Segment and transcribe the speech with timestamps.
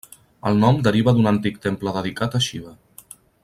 [0.51, 2.75] El nom deriva d'un antic temple dedicat a Xiva.